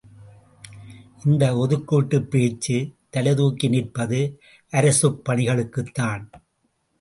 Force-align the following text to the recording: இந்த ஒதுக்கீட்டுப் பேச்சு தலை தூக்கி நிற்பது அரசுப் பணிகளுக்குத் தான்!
இந்த 1.25 1.43
ஒதுக்கீட்டுப் 1.55 2.25
பேச்சு 2.27 2.77
தலை 3.09 3.33
தூக்கி 3.35 3.67
நிற்பது 3.67 4.21
அரசுப் 4.73 5.21
பணிகளுக்குத் 5.29 5.93
தான்! 5.93 6.25